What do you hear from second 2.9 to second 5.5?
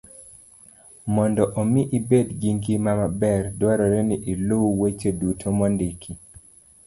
maber, dwarore ni iluw weche duto